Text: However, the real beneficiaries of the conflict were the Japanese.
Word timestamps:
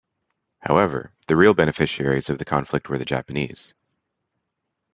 However, 0.63 1.13
the 1.27 1.35
real 1.35 1.53
beneficiaries 1.53 2.27
of 2.31 2.39
the 2.39 2.43
conflict 2.43 2.89
were 2.89 2.97
the 2.97 3.05
Japanese. 3.05 3.75